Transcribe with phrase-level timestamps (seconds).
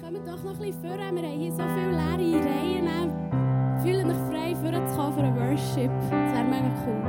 [0.00, 0.96] kommen doch noch ein bisschen vor.
[0.96, 2.84] Wir haben hier so viele leere Reihen.
[2.84, 3.80] Ne?
[3.82, 5.90] Fühlen euch frei, vorzukommen für einen Worship.
[6.10, 7.02] Das wäre mega cool.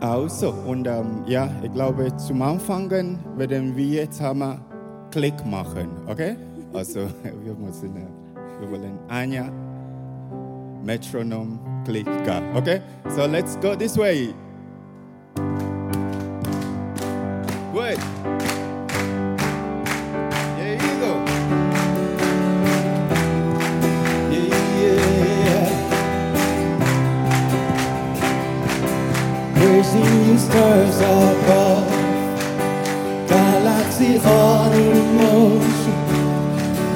[0.00, 4.58] Also, und ähm, ja, ich glaube, zum Anfangen werden wir jetzt einmal
[5.10, 6.36] Klick machen, okay?
[6.72, 8.06] Also, wir müssen, äh,
[8.60, 9.48] wir wollen Anja,
[10.82, 12.08] Metronom, Klick,
[12.54, 12.80] okay?
[13.10, 14.34] So, let's go this way.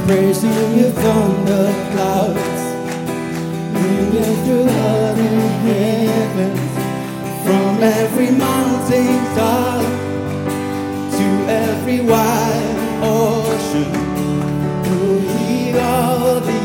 [0.06, 2.62] praising you from the clouds,
[3.74, 6.52] ringing through earth heavens, heaven,
[7.44, 9.82] from every mountain top
[11.16, 13.90] to every wide ocean.
[14.94, 16.55] Oh, hear all the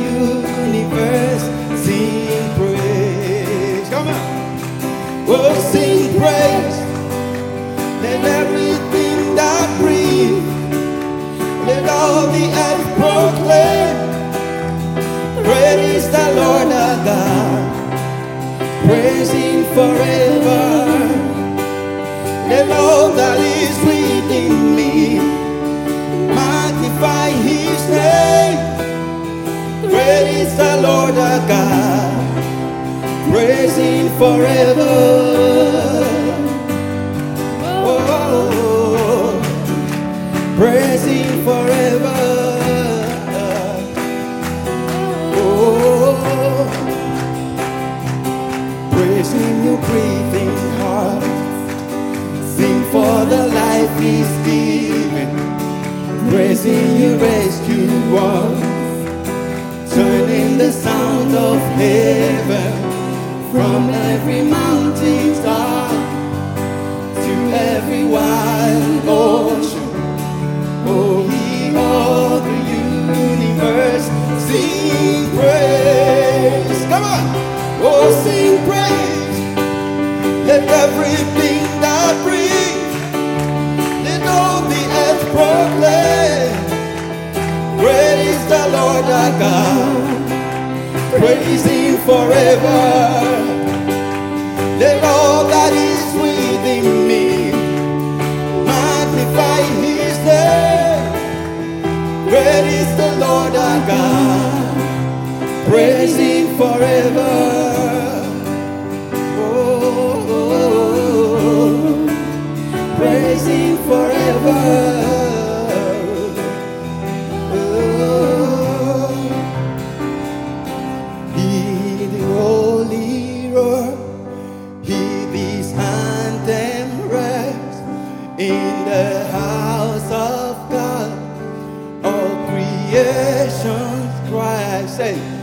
[133.03, 134.85] salvation's cry.
[134.87, 135.40] Say.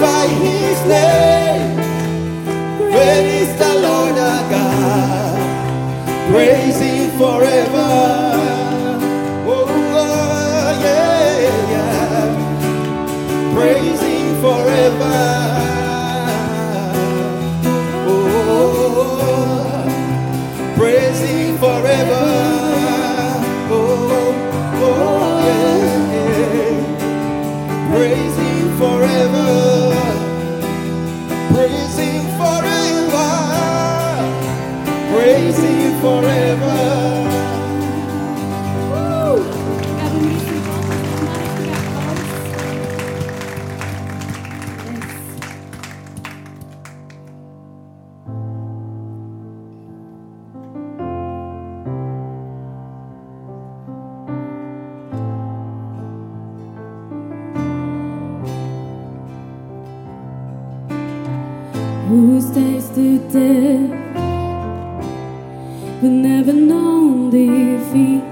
[0.00, 1.76] magnify his name.
[2.78, 5.38] Great is the Lord our God,
[6.30, 7.90] praise him forever.
[9.48, 11.38] Oh, oh yeah,
[11.72, 12.54] yeah,
[13.54, 15.85] praise him forever.
[62.08, 63.90] Who's tasted death
[66.00, 68.22] but never known defeat,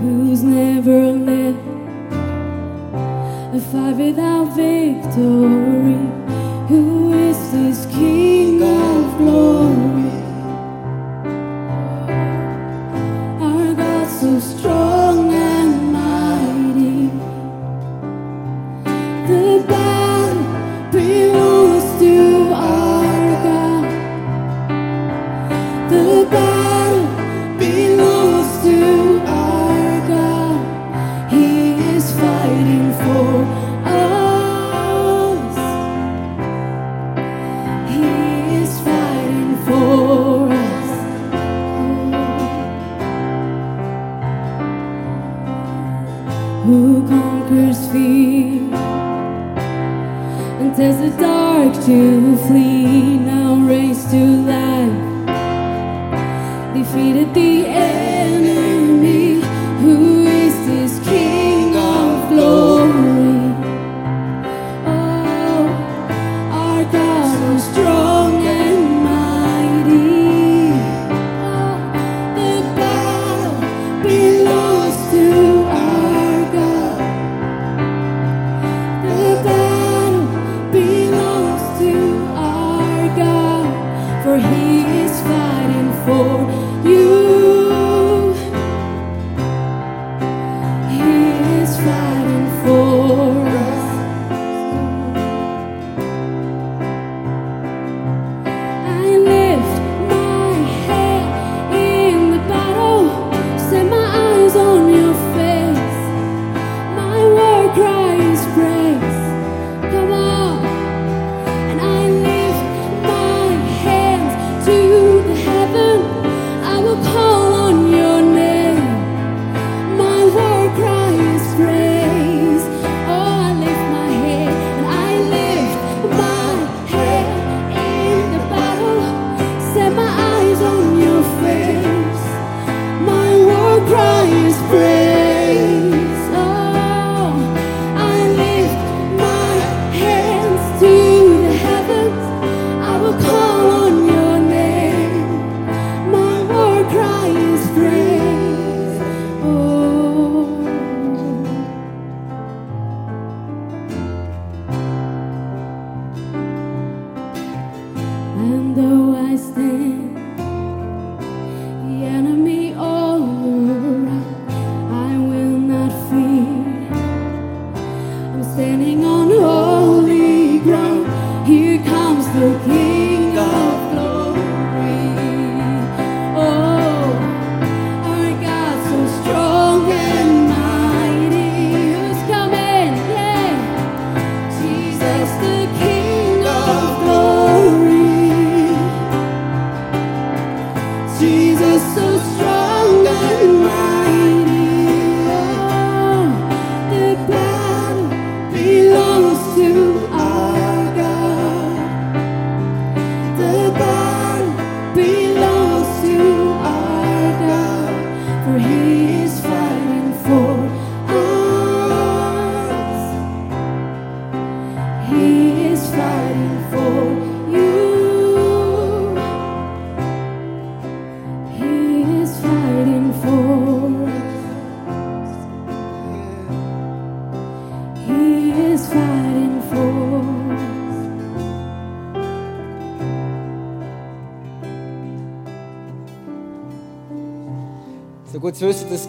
[0.00, 1.54] who's never led
[3.54, 5.98] a fight without victory.
[6.68, 10.03] Who is this King of glory?
[56.92, 58.03] Feed at the edge.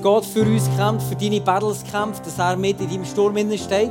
[0.05, 3.89] Gott für uns kämpft, für deine Battles kämpft, dass er mit in deinem Sturm steht.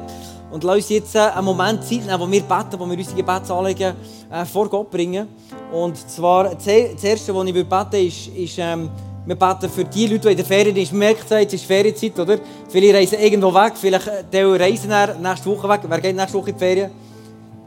[0.52, 3.16] Und lass uns jetzt äh, einen Moment Zeit nehmen, wo wir beten, wo wir unsere
[3.16, 3.96] Gebetsanliegen
[4.30, 5.26] äh, vor Gott bringen.
[5.72, 8.90] Und zwar, das Erste, was ich beten ist, ist ähm,
[9.26, 10.92] wir beten für die Leute, die in der Ferien sind.
[10.92, 12.38] Merkt es ist Ferienzeit, oder?
[12.68, 15.80] Viele reisen irgendwo weg, vielleicht äh, reisen nächste Woche weg.
[15.82, 16.90] Wer geht nächste Woche in die Ferien?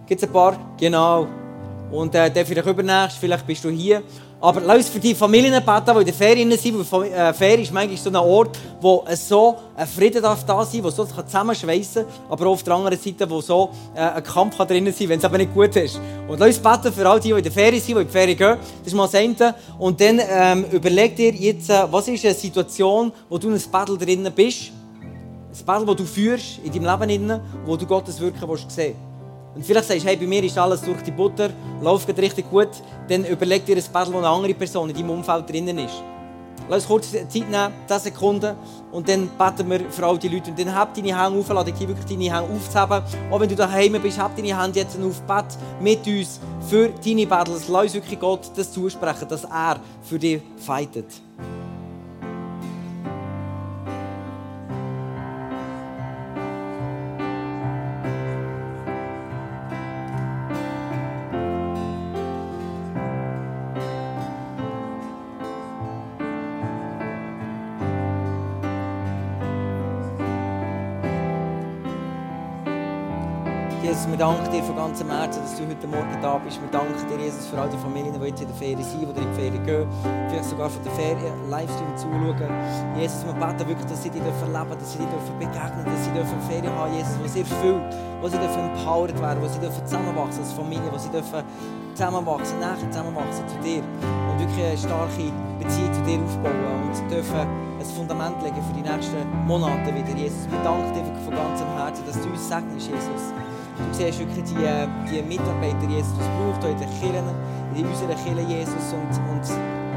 [0.06, 0.56] Gibt es ein paar?
[0.80, 1.28] Genau.
[1.92, 4.04] Und äh, dann vielleicht übernächst, vielleicht bist du hier.
[4.40, 6.92] Aber lass uns für die Familien beten, die in der Ferien sind.
[6.92, 10.64] Weil äh, Ferien ist manchmal so ein Ort, wo es so ein Frieden darf da
[10.64, 12.14] sein wo so sich zusammenschweissen kann.
[12.30, 15.10] Aber auch auf der anderen Seite, wo so äh, ein Kampf kann drin sein kann,
[15.10, 16.00] wenn es aber nicht gut ist.
[16.28, 18.14] Und lass uns beten für all die, die in der Ferien sind, die in die
[18.14, 18.58] Ferien gehen.
[18.80, 19.56] Das ist mal das eine.
[19.80, 23.72] Und dann ähm, überleg dir jetzt, äh, was ist eine Situation, wo du in einem
[23.72, 24.72] Battle drin bist.
[25.60, 29.07] Ein Battle, das du führst in deinem Leben, drin, wo du Gottes Wirken willst sehen
[29.58, 31.50] Und vielleicht sagst du, hey, bei mir ist alles durch die Butter,
[31.82, 32.70] läuft richtig gut,
[33.10, 35.96] dann überleg dir ein Battle, wo eine andere Person in deinem Umfeld drinnen ist.
[36.70, 38.56] Lass uns kurz Zeit nehmen, 10 Sekunden,
[38.92, 40.52] und dann beten wir für all die Leute.
[40.52, 43.04] Und dann hab deine Hände auf, lass dich wirklich deine Hände aufzuheben.
[43.32, 47.26] Auch wenn du daheim bist, hab deine Hände jetzt auf, bet mit uns für deine
[47.26, 47.68] Battles.
[47.68, 51.08] Lass uns wirklich Gott das zusprechen, dass er für dich fightet.
[73.98, 76.62] Jesus, wir danken dir von ganzem Herzen, dass du heute Morgen da bist.
[76.62, 79.10] Wir danken dir, Jesus, für all die Familien, die jetzt in der Ferien sind, die
[79.10, 79.90] in die Ferien gehen,
[80.30, 82.54] vielleicht sogar von der Ferien Livestream zuschauen.
[82.94, 86.06] Jesus, wir beten wirklich, dass sie dich erleben dürfen, dass sie dich dürfen begegnen dass
[86.06, 87.90] sie dürfen Ferien haben, Jesus, wo sie erfüllt,
[88.22, 91.42] wo sie dürfen empowered werden, wo sie dürfen zusammenwachsen als Familie, wo sie dürfen
[91.98, 95.26] zusammenwachsen, nachher zusammenwachsen zu dir und wirklich eine starke
[95.58, 97.50] Beziehung zu dir aufbauen und dürfen
[97.82, 100.46] ein Fundament legen für die nächsten Monate wieder, Jesus.
[100.54, 103.34] Wir danken dir von ganzem Herzen, dass du uns segnest, Jesus.
[103.78, 104.66] Du siehst wirklich die,
[105.10, 107.28] die Mitarbeiter, Jesus, das braucht in den Kirchen,
[107.76, 108.94] in unserer Kirche, Jesus.
[108.94, 109.46] Und, und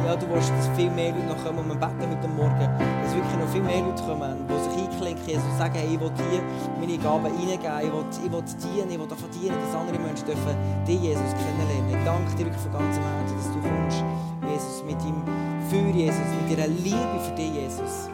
[0.05, 2.69] ja, du willst, dass viel mehr Leute noch kommen und wir beten heute Morgen,
[3.03, 6.01] dass wirklich noch viel mehr Leute kommen, die sich einklinken, Jesus, und sagen, hey, ich
[6.01, 6.43] will dir
[6.81, 10.27] meine Gaben reingeben, ich will, ich will dienen, ich will davon dienen, dass andere Menschen
[10.27, 10.57] dürfen
[10.87, 11.89] dich, Jesus, kennenlernen.
[11.89, 14.05] Ich danke dir wirklich von ganzem Herzen, dass du kommst,
[14.49, 15.25] Jesus, mit deinem
[15.69, 18.11] Feuer, Jesus, mit deiner Liebe für dich, Jesus.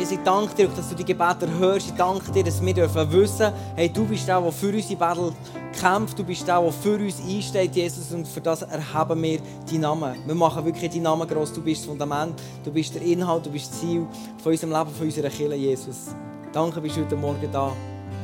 [0.00, 1.88] Jesus, ich danke dir, dass du die Gebete hörst.
[1.88, 5.32] Ich danke dir, dass wir dürfen wissen, hey, du bist der, der für unsere Battle
[5.78, 6.18] kämpft.
[6.18, 8.10] Du bist der, der für uns einsteht, Jesus.
[8.10, 9.40] Und für das erheben wir
[9.70, 10.14] deinen Namen.
[10.24, 11.52] Wir machen wirklich deinen Namen groß.
[11.52, 12.32] Du bist das Fundament,
[12.64, 14.06] du bist der Inhalt, du bist das Ziel
[14.42, 16.14] von unserem Leben, von unserer Kirche, Jesus.
[16.50, 17.70] Danke, bist du heute Morgen da.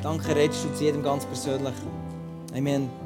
[0.03, 1.75] Danke, redest du zu jedem ganz persönlich.
[2.57, 3.06] Amen.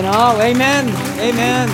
[0.00, 1.68] Genau, Amen, Amen.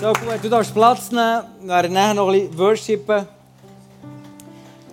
[0.00, 1.42] So gut, du darfst Platz nehmen.
[1.60, 3.28] Wir werden nachher noch ein bisschen worshipen.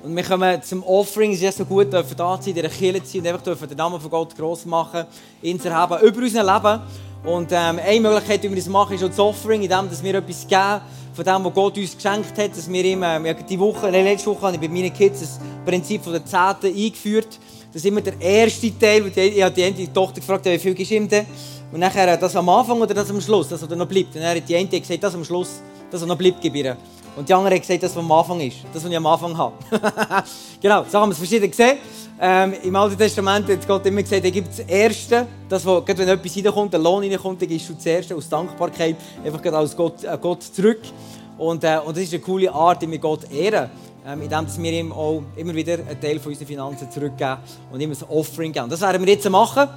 [0.04, 1.32] Und wir kommen zum Offering.
[1.32, 3.44] Es ist so gut, dass wir da sein in dieser Kirche zu sein und einfach
[3.44, 5.06] dürfen den Namen von Gott gross machen,
[5.42, 6.82] ihn zu erheben, über unser Leben.
[7.24, 10.46] Und ähm, eine Möglichkeit, wie wir das machen, ist auch das Offering, indem wir etwas
[10.46, 10.82] geben
[11.14, 12.58] von dem, was Gott uns geschenkt hat.
[12.58, 16.04] Dass wir ihm, äh, die Woche, letzte Woche habe ich bei meinen Kids das Prinzip
[16.04, 17.40] von der Zehnten eingeführt.
[17.78, 20.96] Das ist immer der erste Teil, ich habe die Tochter gefragt, wie viel gibst du
[20.96, 21.28] ihm denn?
[21.72, 24.16] Und nachher das am Anfang oder das am Schluss, das, was noch bleibt.
[24.16, 26.76] Und dann hat die eine gesagt, das am Schluss, das, was noch bleibt, gib ihr.
[27.16, 28.58] Und die andere hat gesagt, das, was am Anfang ist.
[28.74, 29.54] Das, was ich am Anfang habe.
[30.60, 31.78] genau, so haben wir es verschieden gesehen.
[32.20, 36.00] Ähm, Im Alten Testament hat Gott immer gesagt, er gibt das Erste, das, wo, gerade
[36.00, 39.58] wenn etwas reinkommt, ein Lohn reinkommt, dann gibst du das Erste aus Dankbarkeit einfach gerade
[39.58, 40.82] als Gott, äh, Gott zurück.
[41.38, 43.70] Und, äh, und das ist eine coole Art, wie wir Gott ehren.
[44.08, 47.40] Ähm, indem wir ihm auch immer wieder einen Teil von unseren Finanzen zurückgeben
[47.74, 48.70] und ihm ein Offering geben.
[48.70, 49.68] Das werden wir jetzt machen.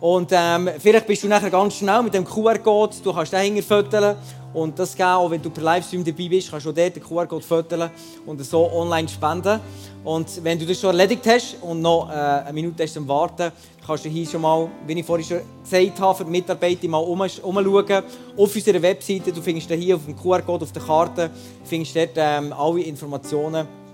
[0.00, 4.16] Und ähm, vielleicht bist du nachher ganz schnell mit dem QR-Code, du kannst den hinterfoteln
[4.52, 7.44] und das geben, auch wenn du per Livestream dabei bist, kannst du dort den QR-Code
[7.44, 7.90] foteln
[8.26, 9.60] und so online spenden.
[10.04, 13.50] Und wenn du das schon erledigt hast und noch äh, eine Minute hast zum Warten,
[13.86, 16.98] kannst du hier schon mal, wie ich vorhin schon gesagt habe, für die Mitarbeiter mal
[16.98, 18.04] um, umschauen.
[18.36, 21.30] Auf unserer Webseite, du findest hier auf dem QR-Code auf der Karte,
[21.64, 23.85] findest dort ähm, alle Informationen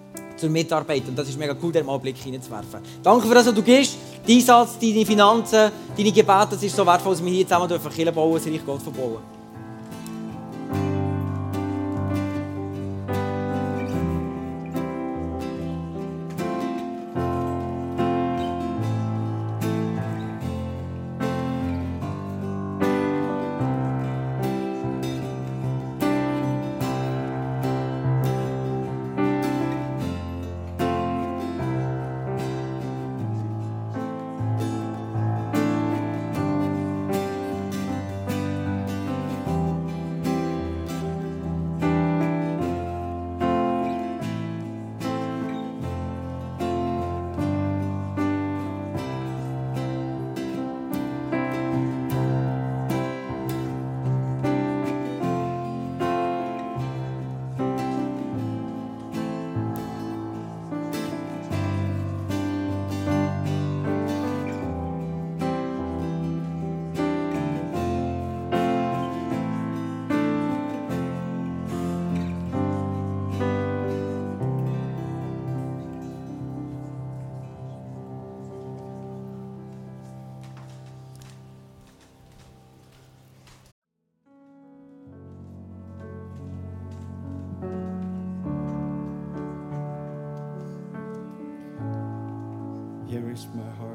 [0.42, 1.06] zur Mitarbeit.
[1.08, 2.80] Und das ist mega cool, da mal einen Blick hineinzuwerfen.
[3.02, 3.96] Danke für das, was du gibst.
[4.26, 7.90] Dein Einsatz, deine Finanzen, deine Gebete, das ist so wertvoll, dass wir hier zusammen dürfen
[7.90, 9.41] Kirche bauen, das Reich Gott verbauen.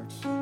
[0.08, 0.37] hearts.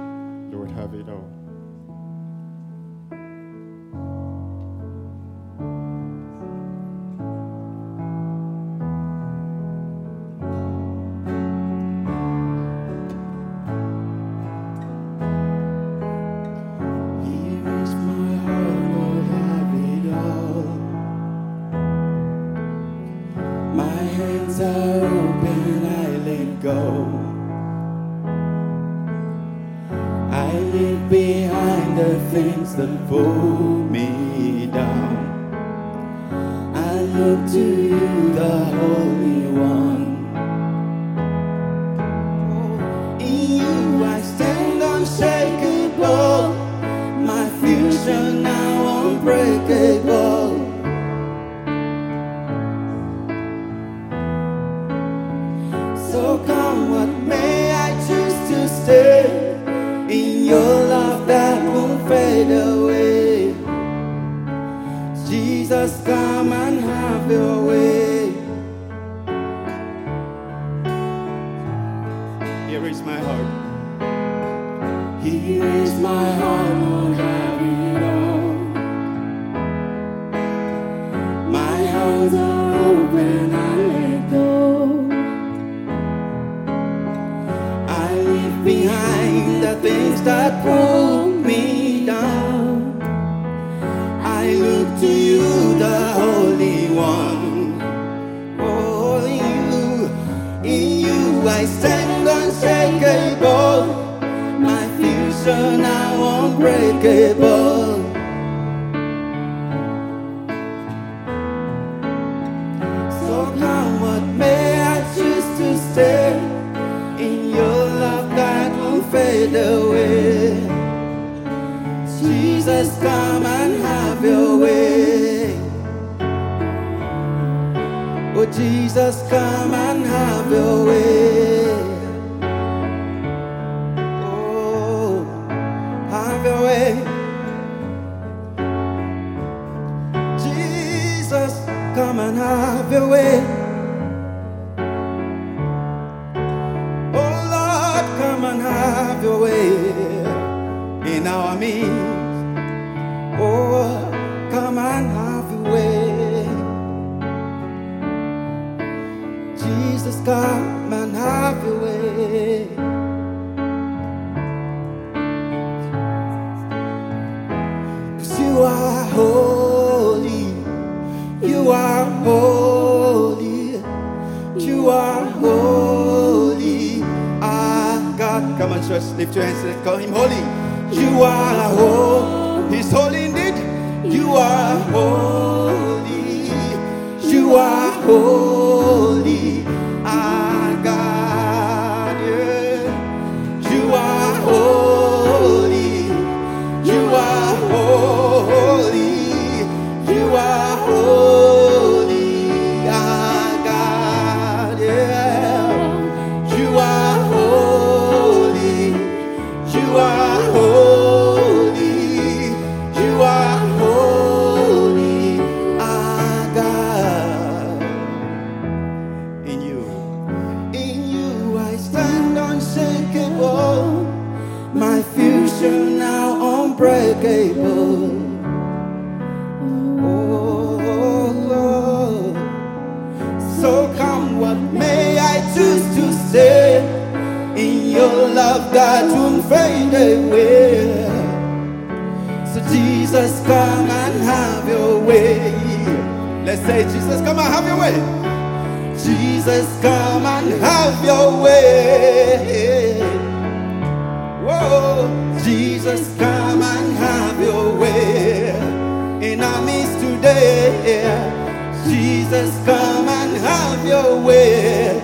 [262.27, 264.99] Jesus, come and have your way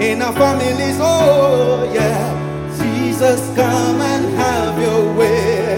[0.00, 0.96] in our families.
[1.00, 2.22] Oh, yeah.
[2.78, 5.74] Jesus, come and have your way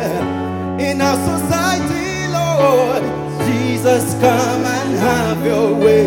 [0.90, 3.02] in our society, Lord.
[3.46, 6.04] Jesus, come and have your way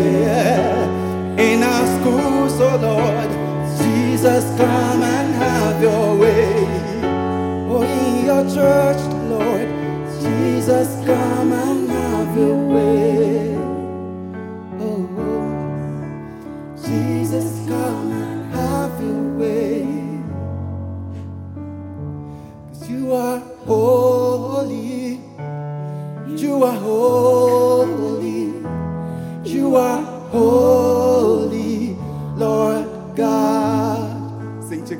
[1.42, 3.30] in our schools, oh Lord.
[3.80, 6.68] Jesus, come and have your way.
[7.68, 9.68] Oh, in your church, Lord.
[10.22, 11.33] Jesus, come.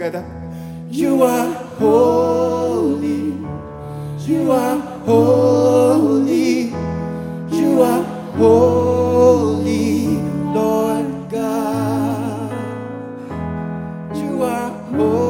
[0.04, 0.24] together.
[0.90, 3.32] You are holy.
[4.26, 6.74] You are holy.
[7.50, 8.02] You are
[8.36, 10.06] holy,
[10.52, 12.52] Lord God.
[14.14, 15.23] You are holy.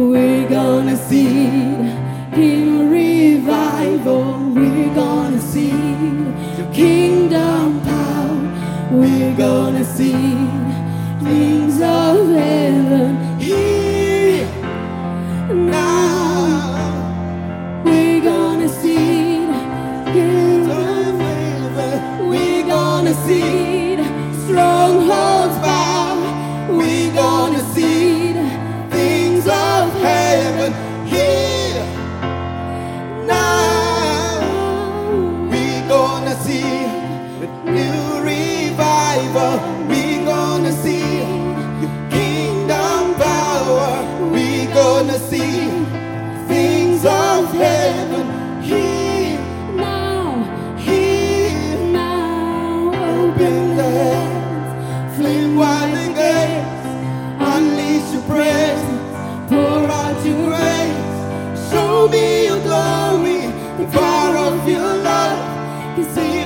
[0.00, 1.34] We're gonna see
[2.32, 4.22] Him revival.
[4.24, 5.70] Oh, we're gonna see
[6.72, 8.90] Kingdom power.
[8.90, 10.59] We're gonna see.
[65.96, 66.39] He's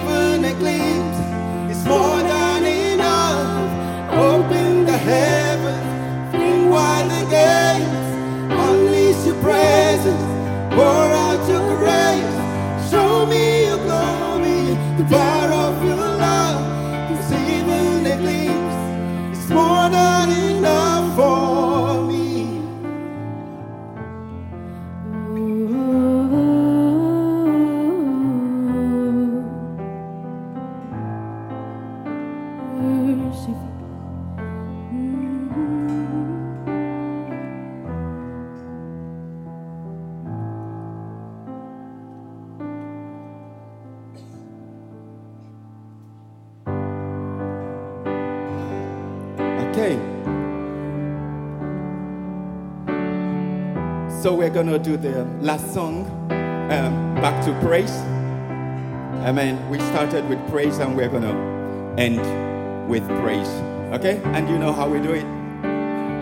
[54.67, 57.91] going to do the last song, um, Back to Praise.
[59.27, 59.69] Amen.
[59.69, 63.49] We started with praise and we're going to end with praise.
[63.93, 64.21] Okay?
[64.25, 65.25] And you know how we do it.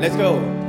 [0.01, 0.62] Let's go.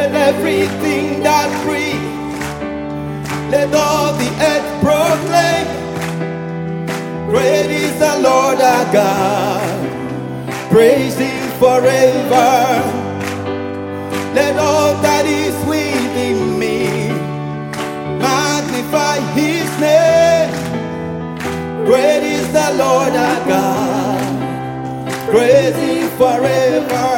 [0.00, 2.40] Let everything that breathes,
[3.52, 5.66] let all the earth proclaim.
[7.28, 9.60] Great is the Lord our God.
[10.70, 12.80] Praise Him forever.
[14.32, 17.12] Let all that is within me
[18.18, 20.50] magnify His name.
[21.84, 24.22] Great is the Lord our God,
[25.30, 27.09] praise Him forever.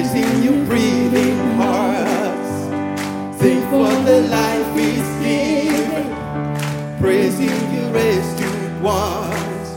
[0.00, 2.50] praising you, breathing hearts.
[3.38, 9.68] Sing for the life we live, praising you, rescued ones.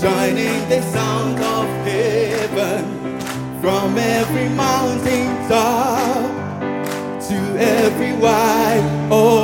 [0.00, 2.84] Joining the sound of heaven
[3.60, 6.30] from every mountain top
[7.28, 9.43] to every wide ocean.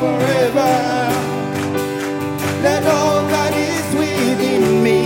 [0.00, 0.72] forever.
[2.62, 5.00] Let all that is within me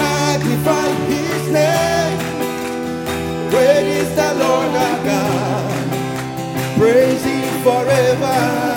[0.00, 2.18] magnify His name.
[3.50, 5.70] Great is the Lord our God.
[6.78, 8.69] Praise Him forever.